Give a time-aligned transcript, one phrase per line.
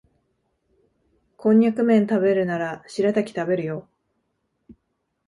[1.37, 3.87] コンニャクめん食べるならシラタキ食べるよ